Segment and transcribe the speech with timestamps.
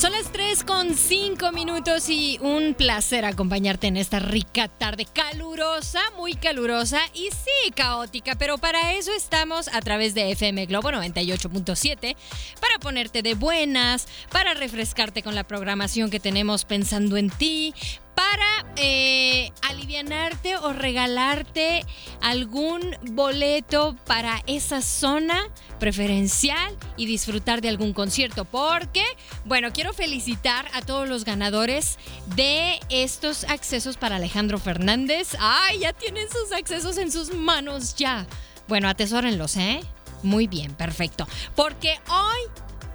[0.00, 5.04] Son las 3 con 5 minutos y un placer acompañarte en esta rica tarde.
[5.04, 10.90] Calurosa, muy calurosa y sí caótica, pero para eso estamos a través de FM Globo
[10.90, 12.16] 98.7
[12.62, 17.74] para ponerte de buenas, para refrescarte con la programación que tenemos pensando en ti,
[18.20, 21.86] para eh, alivianarte o regalarte
[22.20, 28.44] algún boleto para esa zona preferencial y disfrutar de algún concierto.
[28.44, 29.04] Porque,
[29.46, 31.98] bueno, quiero felicitar a todos los ganadores
[32.36, 35.34] de estos accesos para Alejandro Fernández.
[35.38, 38.26] ¡Ay, ya tienen sus accesos en sus manos ya!
[38.68, 39.80] Bueno, atesórenlos, ¿eh?
[40.22, 41.26] Muy bien, perfecto.
[41.56, 42.40] Porque hoy,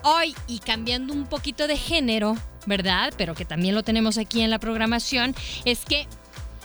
[0.06, 3.12] hoy, y cambiando un poquito de género, ¿verdad?
[3.18, 6.08] Pero que también lo tenemos aquí en la programación, es que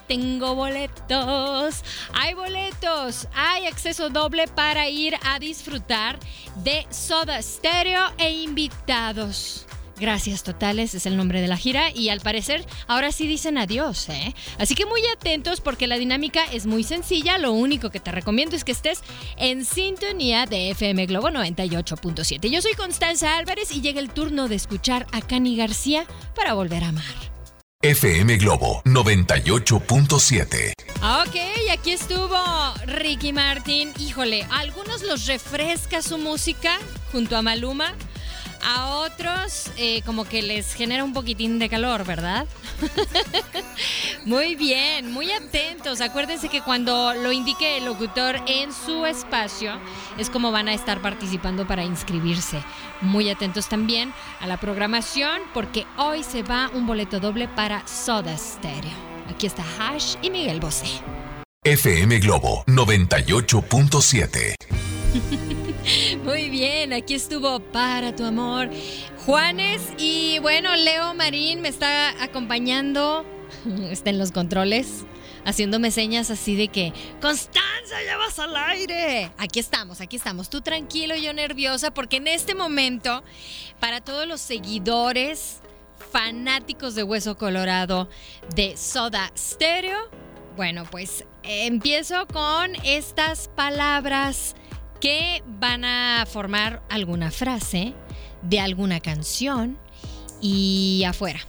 [0.06, 1.82] tengo boletos,
[2.12, 6.18] hay boletos, hay acceso doble para ir a disfrutar
[6.64, 9.66] de Soda Stereo e invitados.
[10.00, 14.08] Gracias totales es el nombre de la gira y al parecer ahora sí dicen adiós,
[14.08, 14.34] ¿eh?
[14.58, 17.36] Así que muy atentos porque la dinámica es muy sencilla.
[17.36, 19.02] Lo único que te recomiendo es que estés
[19.36, 22.48] en sintonía de FM Globo 98.7.
[22.48, 26.82] Yo soy Constanza Álvarez y llega el turno de escuchar a Cani García para volver
[26.84, 27.30] a amar.
[27.82, 30.72] FM Globo 98.7.
[31.02, 31.36] Ok,
[31.72, 32.38] aquí estuvo
[32.86, 33.92] Ricky Martin.
[33.98, 36.78] Híjole, a algunos los refresca su música
[37.10, 37.94] junto a Maluma.
[38.62, 42.46] A otros eh, como que les genera un poquitín de calor, ¿verdad?
[44.24, 46.00] muy bien, muy atentos.
[46.00, 49.78] Acuérdense que cuando lo indique el locutor en su espacio
[50.18, 52.62] es como van a estar participando para inscribirse.
[53.00, 58.36] Muy atentos también a la programación porque hoy se va un boleto doble para Soda
[58.36, 59.10] Stereo.
[59.30, 60.86] Aquí está Hash y Miguel Bosé.
[61.64, 64.54] FM Globo 98.7.
[66.24, 68.70] Muy bien, aquí estuvo para tu amor
[69.24, 73.24] Juanes y bueno, Leo Marín me está acompañando,
[73.90, 75.04] está en los controles,
[75.44, 79.30] haciéndome señas así de que, Constanza, ya vas al aire.
[79.38, 83.22] Aquí estamos, aquí estamos, tú tranquilo, yo nerviosa, porque en este momento,
[83.78, 85.60] para todos los seguidores
[86.12, 88.08] fanáticos de Hueso Colorado
[88.54, 90.10] de Soda Stereo,
[90.56, 94.56] bueno, pues empiezo con estas palabras
[95.00, 97.94] que van a formar alguna frase
[98.42, 99.78] de alguna canción
[100.40, 101.40] y afuera.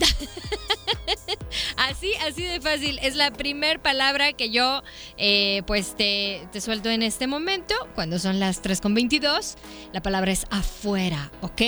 [1.76, 2.98] así, así de fácil.
[3.02, 4.82] Es la primer palabra que yo
[5.16, 9.56] eh, pues te, te, suelto en este momento, cuando son las 3.22.
[9.92, 11.62] La palabra es afuera, ¿ok?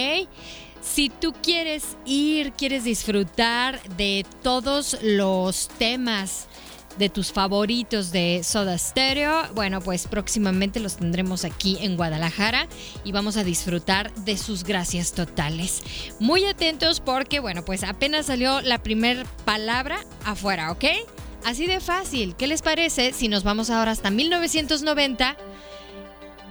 [0.80, 6.48] Si tú quieres ir, quieres disfrutar de todos los temas
[6.98, 12.68] de tus favoritos de Soda Stereo, bueno, pues próximamente los tendremos aquí en Guadalajara
[13.04, 15.82] y vamos a disfrutar de sus gracias totales.
[16.20, 20.84] Muy atentos porque, bueno, pues apenas salió la primera palabra afuera, ¿ok?
[21.44, 22.36] Así de fácil.
[22.36, 25.36] ¿Qué les parece si nos vamos ahora hasta 1990?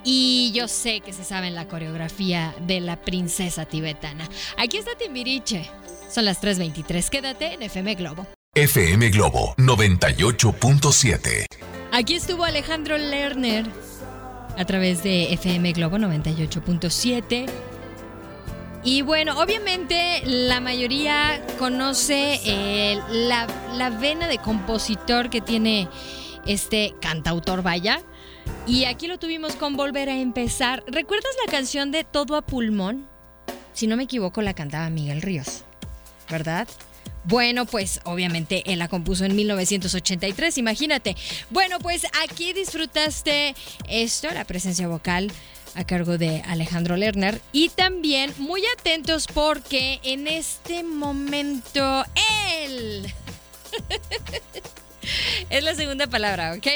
[0.04, 4.28] Y yo sé que se saben la coreografía de la princesa tibetana.
[4.58, 5.70] Aquí está Timbiriche.
[6.10, 7.10] Son las 3.23.
[7.10, 8.28] Quédate en FM Globo.
[8.54, 11.46] FM Globo 98.7.
[11.94, 13.66] Aquí estuvo Alejandro Lerner
[14.58, 17.50] a través de FM Globo 98.7.
[18.84, 23.48] Y bueno, obviamente la mayoría conoce eh, la,
[23.78, 25.88] la, vena de compositor que tiene
[26.46, 28.02] este cantautor, vaya.
[28.68, 30.84] Y aquí lo tuvimos con Volver a empezar.
[30.88, 33.08] ¿Recuerdas la canción de Todo a Pulmón?
[33.72, 35.64] Si no me equivoco, la cantaba Miguel Ríos,
[36.30, 36.68] ¿verdad?
[37.24, 41.16] Bueno, pues obviamente él la compuso en 1983, imagínate.
[41.50, 43.56] Bueno, pues aquí disfrutaste
[43.88, 45.32] esto, la presencia vocal
[45.76, 47.42] a cargo de Alejandro Lerner.
[47.52, 52.06] Y también muy atentos porque en este momento
[52.60, 53.14] él...
[55.50, 56.68] es la segunda palabra, ¿ok?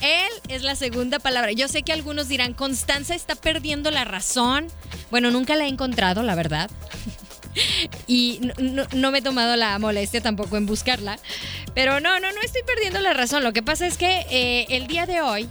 [0.00, 1.52] Él es la segunda palabra.
[1.52, 4.68] Yo sé que algunos dirán, Constanza está perdiendo la razón.
[5.10, 6.70] Bueno, nunca la he encontrado, la verdad.
[8.06, 8.40] y
[8.94, 11.18] no, me he tomado la molestia tampoco en buscarla.
[11.74, 13.44] Pero no, no, no estoy perdiendo la razón.
[13.44, 15.48] Lo que pasa es que eh, el día de hoy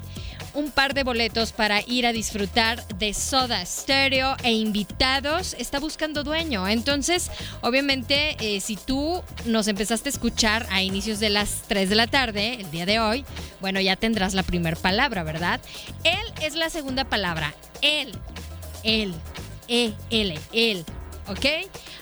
[0.57, 6.23] un par de boletos para ir a disfrutar de Soda Stereo e invitados está buscando
[6.23, 6.67] dueño.
[6.67, 7.29] Entonces,
[7.61, 12.07] obviamente, eh, si tú nos empezaste a escuchar a inicios de las 3 de la
[12.07, 13.23] tarde, el día de hoy,
[13.61, 15.61] bueno, ya tendrás la primera palabra, ¿verdad?
[16.03, 17.53] Él es la segunda palabra.
[17.81, 18.11] Él.
[18.83, 19.13] Él.
[19.67, 20.39] E-L.
[20.53, 20.85] Él.
[21.27, 21.45] ¿Ok?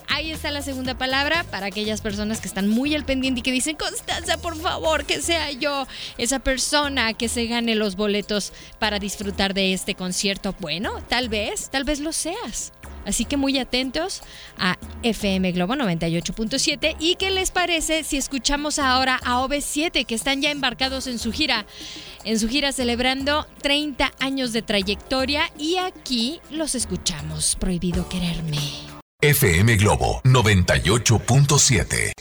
[0.07, 3.51] Ahí está la segunda palabra para aquellas personas que están muy al pendiente y que
[3.51, 5.87] dicen, Constanza, por favor, que sea yo
[6.17, 10.55] esa persona que se gane los boletos para disfrutar de este concierto.
[10.59, 12.71] Bueno, tal vez, tal vez lo seas.
[13.05, 14.21] Así que muy atentos
[14.57, 16.95] a FM Globo 98.7.
[16.99, 21.31] ¿Y qué les parece si escuchamos ahora a OV7 que están ya embarcados en su
[21.31, 21.65] gira?
[22.23, 27.55] En su gira celebrando 30 años de trayectoria y aquí los escuchamos.
[27.57, 28.94] Prohibido quererme.
[29.25, 32.11] FM Globo 98.7.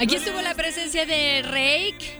[0.00, 2.18] Aquí estuvo la presencia de Rake,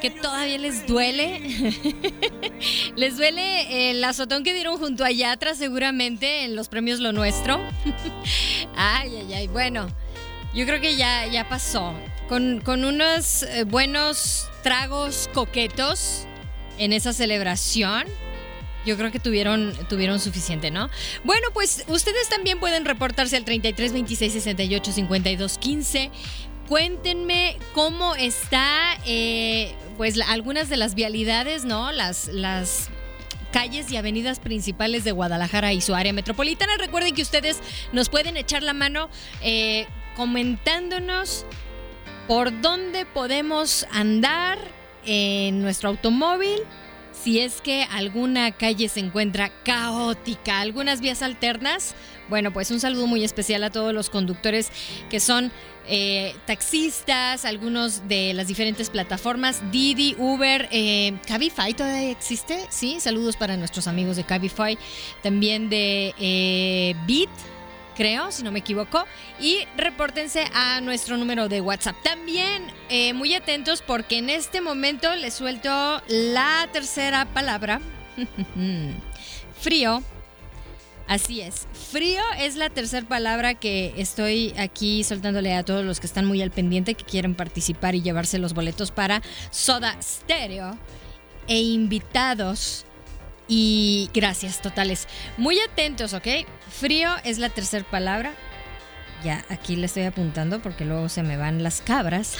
[0.00, 1.42] que todavía les duele.
[2.96, 7.60] les duele el azotón que dieron junto a Yatra seguramente en los premios Lo Nuestro.
[8.76, 9.48] ay, ay, ay.
[9.48, 9.88] Bueno,
[10.54, 11.92] yo creo que ya, ya pasó.
[12.30, 16.26] Con, con unos eh, buenos tragos coquetos
[16.78, 18.06] en esa celebración
[18.84, 19.74] yo creo que tuvieron,
[20.20, 20.90] suficiente, ¿no?
[21.24, 26.10] Bueno, pues ustedes también pueden reportarse al 33 26 68 52 15.
[26.68, 31.92] Cuéntenme cómo está, eh, pues algunas de las vialidades, ¿no?
[31.92, 32.88] Las, las
[33.52, 36.72] calles y avenidas principales de Guadalajara y su área metropolitana.
[36.78, 37.60] Recuerden que ustedes
[37.92, 39.10] nos pueden echar la mano
[39.42, 39.86] eh,
[40.16, 41.44] comentándonos
[42.26, 44.58] por dónde podemos andar
[45.04, 46.60] en nuestro automóvil
[47.22, 51.94] si es que alguna calle se encuentra caótica, algunas vías alternas,
[52.28, 54.70] bueno, pues un saludo muy especial a todos los conductores
[55.08, 55.52] que son
[55.86, 63.36] eh, taxistas, algunos de las diferentes plataformas, Didi, Uber, eh, Cabify todavía existe, sí, saludos
[63.36, 64.76] para nuestros amigos de Cabify,
[65.22, 67.30] también de eh, Bit
[67.94, 69.04] creo, si no me equivoco.
[69.40, 71.96] Y repórtense a nuestro número de WhatsApp.
[72.02, 77.80] También eh, muy atentos porque en este momento les suelto la tercera palabra.
[79.60, 80.02] Frío.
[81.08, 81.66] Así es.
[81.90, 86.40] Frío es la tercera palabra que estoy aquí soltándole a todos los que están muy
[86.40, 90.78] al pendiente, que quieren participar y llevarse los boletos para Soda Stereo
[91.48, 92.86] e invitados
[93.48, 95.08] y gracias totales.
[95.36, 96.26] Muy atentos, ¿ok?
[96.68, 98.32] Frío es la tercera palabra.
[99.24, 102.36] Ya, aquí le estoy apuntando porque luego se me van las cabras.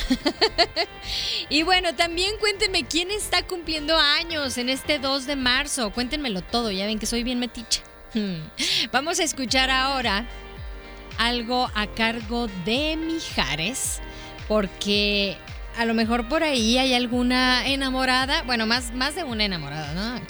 [1.49, 5.93] y bueno, también cuéntenme quién está cumpliendo años en este 2 de marzo.
[5.93, 7.82] Cuéntenmelo todo, ya ven que soy bien metiche.
[8.93, 10.26] Vamos a escuchar ahora
[11.19, 14.00] algo a cargo de Mijares,
[14.48, 15.37] porque
[15.76, 20.20] a lo mejor por ahí hay alguna enamorada, bueno, más, más de una enamorada, ¿no?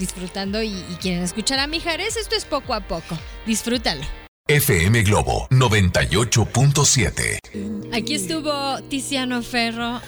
[0.00, 3.16] Disfrutando y, quieren escuchar a Mijares, esto es poco a poco.
[3.46, 4.02] Disfrútalo.
[4.48, 7.92] FM Globo 98.7.
[7.92, 10.00] Aquí estuvo Tiziano Ferro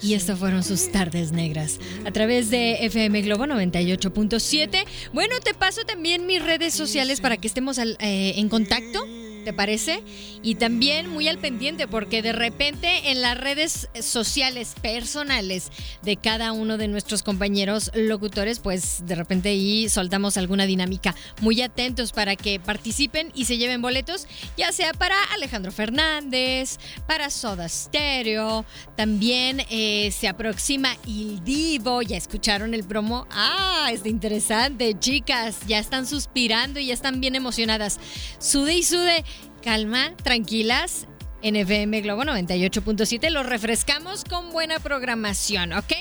[0.00, 4.86] y estas fueron sus tardes negras a través de FM Globo 98.7.
[5.12, 9.06] Bueno, te paso también mis redes sociales para que estemos eh, en contacto.
[9.44, 10.02] ¿Te parece?
[10.42, 15.70] Y también muy al pendiente porque de repente en las redes sociales personales
[16.02, 21.14] de cada uno de nuestros compañeros locutores, pues de repente ahí soltamos alguna dinámica.
[21.40, 27.30] Muy atentos para que participen y se lleven boletos, ya sea para Alejandro Fernández, para
[27.30, 28.64] Soda Stereo,
[28.96, 33.26] también eh, se aproxima Il Divo, ya escucharon el promo.
[33.30, 37.98] Ah, está interesante, chicas, ya están suspirando y ya están bien emocionadas.
[38.38, 39.24] Sude y sude
[39.60, 41.06] calma, tranquilas.
[41.42, 45.92] En FM Globo 98.7 los refrescamos con buena programación, ¿ok?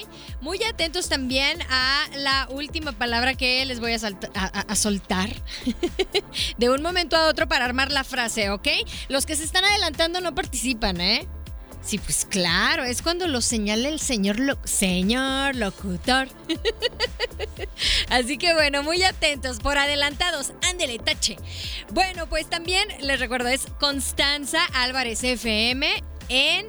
[0.42, 3.98] Muy atentos también a la última palabra que les voy a,
[4.36, 5.30] a soltar
[6.58, 8.68] de un momento a otro para armar la frase, ¿ok?
[9.08, 11.26] Los que se están adelantando no participan, ¿eh?
[11.90, 16.28] Sí, pues claro, es cuando lo señala el señor, señor locutor.
[18.10, 21.38] Así que bueno, muy atentos, por adelantados, ándele, tache.
[21.90, 26.68] Bueno, pues también les recuerdo, es Constanza Álvarez FM en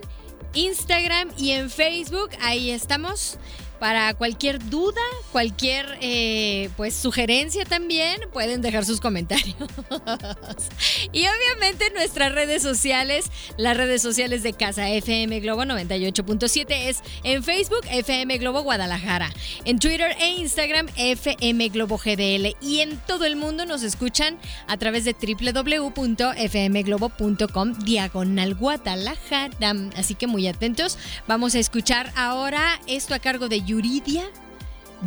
[0.55, 3.37] Instagram y en Facebook, ahí estamos.
[3.81, 5.01] Para cualquier duda,
[5.33, 9.57] cualquier eh, pues sugerencia también, pueden dejar sus comentarios.
[11.13, 17.43] y obviamente nuestras redes sociales, las redes sociales de Casa FM Globo 98.7 es en
[17.43, 19.33] Facebook FM Globo Guadalajara,
[19.65, 24.77] en Twitter e Instagram FM Globo GDL y en todo el mundo nos escuchan a
[24.77, 29.51] través de www.fmglobo.com diagonal Guadalajara.
[29.97, 30.99] Así que muy atentos.
[31.27, 34.25] Vamos a escuchar ahora esto a cargo de Yuridia.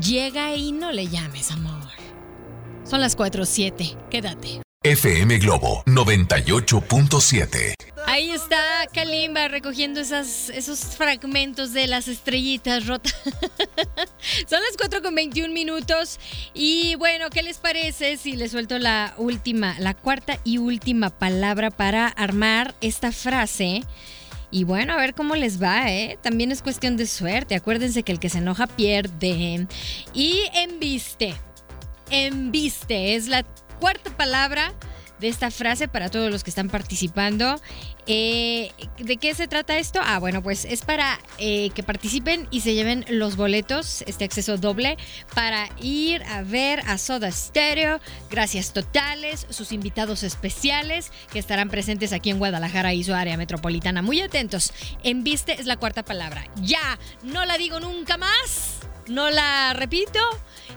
[0.02, 1.84] Llega y no le llames, amor.
[2.86, 3.98] Son las 4.07.
[4.10, 4.62] Quédate.
[4.84, 7.74] FM Globo 98.7.
[8.06, 8.58] Ahí está
[8.94, 13.16] Kalimba recogiendo esas, esos fragmentos de las estrellitas rotas.
[14.50, 16.20] Son las 4 con 21 minutos.
[16.54, 21.70] Y bueno, ¿qué les parece si les suelto la última, la cuarta y última palabra
[21.70, 23.84] para armar esta frase?
[24.54, 26.20] Y bueno, a ver cómo les va, ¿eh?
[26.22, 27.56] También es cuestión de suerte.
[27.56, 29.66] Acuérdense que el que se enoja pierde.
[30.14, 31.34] Y embiste.
[32.12, 33.44] Embiste es la
[33.80, 34.76] cuarta palabra
[35.20, 37.60] de esta frase para todos los que están participando.
[38.06, 40.00] Eh, ¿De qué se trata esto?
[40.04, 44.58] Ah, bueno, pues es para eh, que participen y se lleven los boletos, este acceso
[44.58, 44.98] doble,
[45.34, 48.00] para ir a ver a Soda Stereo.
[48.30, 54.02] Gracias totales, sus invitados especiales que estarán presentes aquí en Guadalajara y su área metropolitana.
[54.02, 54.74] Muy atentos.
[55.04, 56.46] En viste es la cuarta palabra.
[56.62, 58.80] Ya, no la digo nunca más.
[59.08, 60.20] No la repito.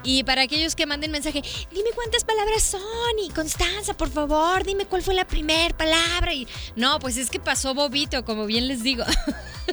[0.02, 1.42] Y para aquellos que manden mensaje,
[1.72, 2.80] dime cuántas palabras son
[3.24, 6.32] y Constanza, por favor, dime cuál fue la primera palabra.
[6.32, 9.04] Y no, pues es que pasó bobito, como bien les digo.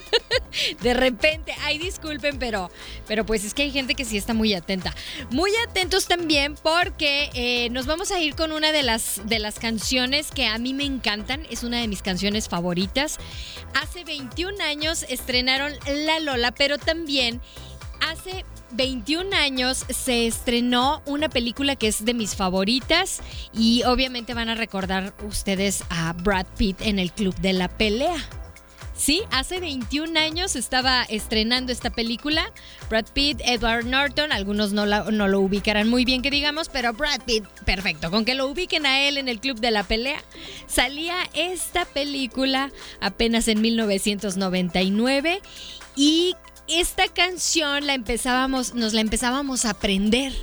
[0.82, 2.72] de repente, ay, disculpen, pero,
[3.08, 4.96] pero pues es que hay gente que sí está muy atenta.
[5.30, 9.60] Muy atentos también porque eh, nos vamos a ir con una de las, de las
[9.60, 11.46] canciones que a mí me encantan.
[11.50, 13.18] Es una de mis canciones favoritas.
[13.82, 15.74] Hace 21 años estrenaron
[16.06, 17.42] La Lola, pero también
[18.10, 23.22] hace 21 años se estrenó una película que es de mis favoritas
[23.54, 28.18] y obviamente van a recordar ustedes a Brad Pitt en el Club de la Pelea.
[28.96, 32.52] Sí, hace 21 años estaba estrenando esta película.
[32.90, 37.44] Brad Pitt, Edward Norton, algunos no, lo ubicarán muy bien que digamos, pero Brad Pitt,
[37.66, 38.12] perfecto.
[38.12, 40.24] Con que lo ubiquen a él en el Club de la Pelea,
[40.68, 45.42] salía esta película apenas en 1999
[45.96, 46.36] y
[46.68, 50.34] esta canción la empezábamos, nos la empezábamos a aprender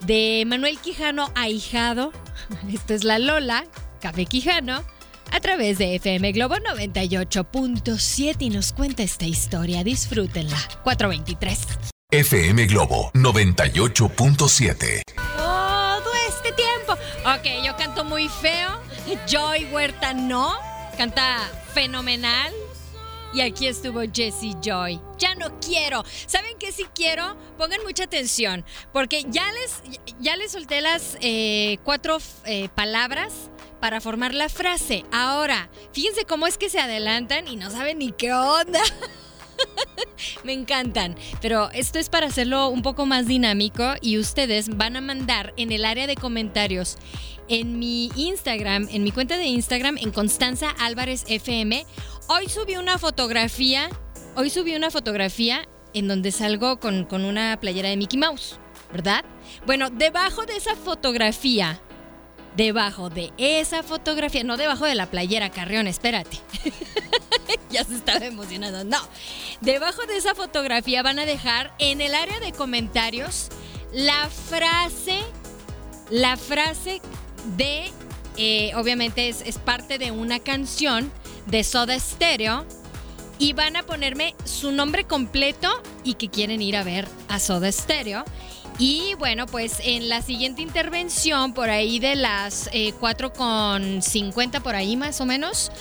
[0.00, 2.12] de Manuel Quijano Ahijado.
[2.72, 3.64] Esta es la Lola,
[4.00, 4.84] Café Quijano,
[5.32, 9.84] a través de FM Globo 98.7 y nos cuenta esta historia.
[9.84, 10.58] Disfrútenla.
[10.84, 11.58] 423.
[12.10, 15.02] FM Globo 98.7.
[15.36, 16.92] Todo este tiempo.
[17.26, 18.80] Ok, yo canto muy feo.
[19.26, 20.54] Joy Huerta no.
[20.96, 21.38] Canta
[21.74, 22.52] fenomenal.
[23.32, 25.00] Y aquí estuvo Jessie Joy.
[25.18, 26.04] Ya no quiero.
[26.26, 27.36] ¿Saben qué sí quiero?
[27.56, 28.64] Pongan mucha atención.
[28.92, 29.82] Porque ya les,
[30.20, 35.04] ya les solté las eh, cuatro eh, palabras para formar la frase.
[35.12, 38.80] Ahora, fíjense cómo es que se adelantan y no saben ni qué onda.
[40.44, 41.16] Me encantan.
[41.40, 45.72] Pero esto es para hacerlo un poco más dinámico y ustedes van a mandar en
[45.72, 46.98] el área de comentarios
[47.48, 51.86] en mi Instagram, en mi cuenta de Instagram, en Constanza Álvarez FM
[52.30, 53.88] Hoy subí una fotografía,
[54.36, 58.60] hoy subí una fotografía en donde salgo con, con una playera de Mickey Mouse,
[58.92, 59.24] ¿verdad?
[59.64, 61.80] Bueno, debajo de esa fotografía,
[62.54, 66.36] debajo de esa fotografía, no debajo de la playera, Carrión, espérate.
[67.70, 68.84] ya se estaba emocionando.
[68.84, 68.98] No,
[69.60, 73.48] debajo de esa fotografía van a dejar en el área de comentarios
[73.92, 75.20] la frase,
[76.10, 77.00] la frase
[77.56, 77.90] de,
[78.36, 81.10] eh, obviamente es, es parte de una canción
[81.46, 82.66] de Soda Stereo
[83.38, 85.68] y van a ponerme su nombre completo
[86.04, 88.24] y que quieren ir a ver a Soda Stereo.
[88.78, 94.76] Y bueno, pues en la siguiente intervención, por ahí de las eh, con 4.50, por
[94.76, 95.72] ahí más o menos,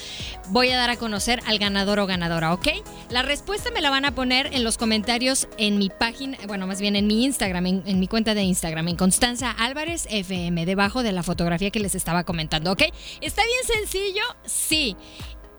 [0.50, 2.70] voy a dar a conocer al ganador o ganadora, ¿ok?
[3.12, 6.82] La respuesta me la van a poner en los comentarios en mi página, bueno, más
[6.82, 11.04] bien en mi Instagram, en, en mi cuenta de Instagram, en Constanza Álvarez FM, debajo
[11.04, 12.82] de la fotografía que les estaba comentando, ¿ok?
[13.22, 14.24] ¿Está bien sencillo?
[14.44, 14.98] Sí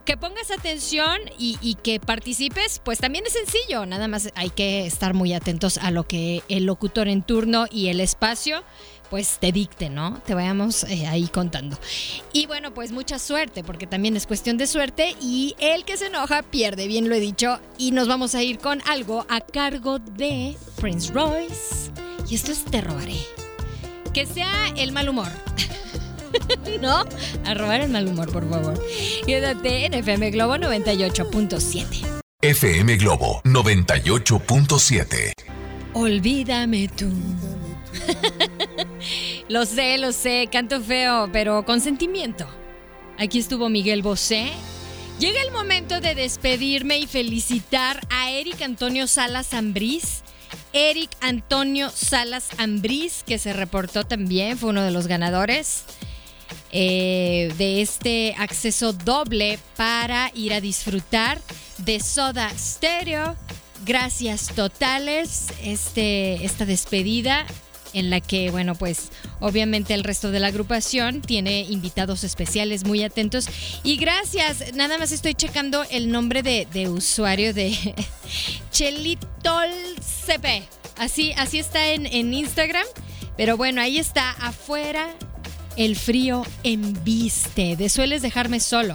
[0.08, 3.84] que pongas atención y, que participes, pues también es sencillo.
[3.84, 7.88] Nada más hay que estar muy atentos a lo que el locutor en turno y
[7.88, 8.64] el espacio
[9.10, 10.18] pues te dicte, ¿no?
[10.24, 11.78] Te vayamos eh, ahí contando.
[12.32, 16.06] Y bueno, pues mucha suerte, porque también es cuestión de suerte y el que se
[16.06, 17.60] enoja pierde, bien lo he dicho.
[17.76, 21.92] Y nos vamos a ir con algo a cargo de Prince Royce.
[22.30, 23.18] Y esto es Te robaré.
[24.14, 25.28] Que sea el mal humor.
[26.80, 27.04] ¿No?
[27.44, 28.82] A robar el mal humor, por favor.
[29.26, 32.20] Quédate en FM Globo 98.7.
[32.42, 35.32] FM Globo 98.7.
[35.94, 37.10] Olvídame tú.
[39.48, 42.46] lo sé, lo sé, canto feo, pero con sentimiento.
[43.18, 44.50] Aquí estuvo Miguel Bosé.
[45.18, 50.22] Llega el momento de despedirme y felicitar a Eric Antonio Salas Ambriz.
[50.72, 55.84] Eric Antonio Salas Ambriz, que se reportó también, fue uno de los ganadores
[56.72, 61.40] eh, de este acceso doble para ir a disfrutar
[61.78, 63.36] de Soda Stereo.
[63.86, 67.46] Gracias totales, este, esta despedida
[67.92, 69.10] en la que, bueno, pues
[69.40, 73.46] obviamente el resto de la agrupación tiene invitados especiales muy atentos.
[73.82, 77.74] Y gracias, nada más estoy checando el nombre de, usuario de
[78.70, 80.62] CP.
[80.96, 82.86] Así, así está en, en Instagram.
[83.36, 85.14] Pero bueno, ahí está, afuera
[85.78, 87.76] el frío embiste.
[87.76, 88.94] De sueles dejarme solo.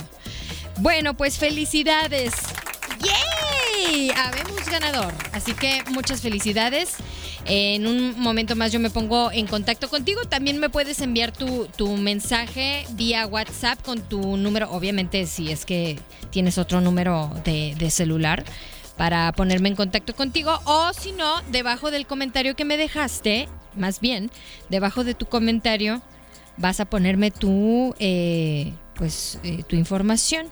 [0.80, 2.34] Bueno, pues felicidades.
[3.00, 4.12] ¡Yay!
[4.12, 5.14] Habemos ganador.
[5.32, 6.96] Así que muchas felicidades.
[7.46, 10.26] En un momento más yo me pongo en contacto contigo.
[10.26, 16.00] También me puedes enviar tu, mensaje vía WhatsApp con tu número, obviamente si es que
[16.32, 18.44] tienes otro número de, de celular
[18.98, 20.60] para ponerme en contacto contigo.
[20.66, 24.32] O si no, debajo del comentario que me dejaste, más bien,
[24.70, 26.02] debajo de tu comentario
[26.58, 30.48] vas a ponerme tu, eh, pues, eh, tu información.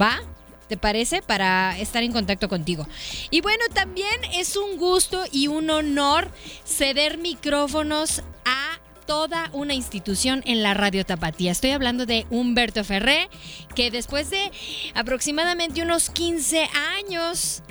[0.00, 0.20] ¿Va?
[0.68, 1.20] ¿Te parece?
[1.20, 2.86] Para estar en contacto contigo.
[3.30, 6.30] Y bueno, también es un gusto y un honor
[6.64, 11.50] ceder micrófonos a toda una institución en la radio tapatía.
[11.50, 13.28] Estoy hablando de Humberto Ferré,
[13.74, 14.52] que después de
[14.94, 17.64] aproximadamente unos 15 años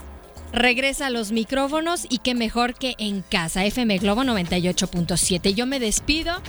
[0.51, 5.53] regresa a los micrófonos y qué mejor que en casa, FM Globo 98.7.
[5.53, 6.41] Yo me despido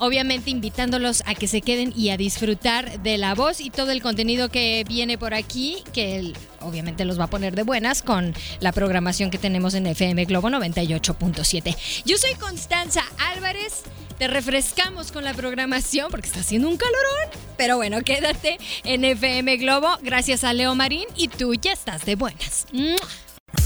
[0.00, 4.02] obviamente invitándolos a que se queden y a disfrutar de la voz y todo el
[4.02, 8.72] contenido que viene por aquí, que obviamente los va a poner de buenas con la
[8.72, 11.76] programación que tenemos en FM Globo 98.7.
[12.04, 13.82] Yo soy Constanza Álvarez.
[14.18, 17.28] Te refrescamos con la programación porque está haciendo un calorón.
[17.56, 19.96] Pero bueno, quédate en FM Globo.
[20.02, 22.66] Gracias a Leo Marín y tú ya estás de buenas.